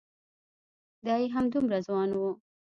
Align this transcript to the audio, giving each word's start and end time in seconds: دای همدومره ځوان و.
دای 1.05 1.23
همدومره 1.35 1.79
ځوان 1.87 2.09
و. 2.17 2.21